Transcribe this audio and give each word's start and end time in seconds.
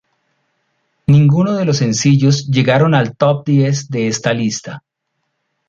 Ninguno 1.05 1.53
de 1.53 1.63
los 1.63 1.77
sencillos 1.77 2.47
llegaron 2.47 2.95
al 2.95 3.15
Top 3.15 3.45
Diez 3.45 3.87
de 3.89 4.07
esta 4.07 4.33
lista. 4.33 4.83